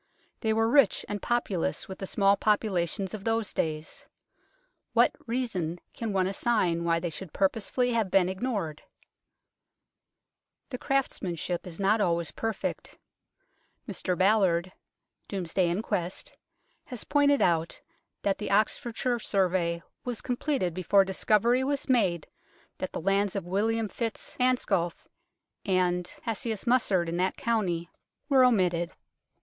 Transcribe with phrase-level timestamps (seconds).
[0.39, 4.07] They were rich and populous with the small popula tions of those days.
[4.93, 8.81] What reason can one assign why they should purposely have been ignored?
[10.69, 12.97] The craftsmanship is not always perfect.
[13.87, 14.71] Mr Ballard
[15.27, 16.33] (Domesday Inquest)
[16.85, 17.79] has pointed out
[18.23, 22.25] that the Oxfordshire survey was completed before discovery was made
[22.79, 25.05] that the lands of William fitz Ansculf
[25.63, 28.91] and Hascoius Musard in that county 8o UNKNOWN LONDON were omitted.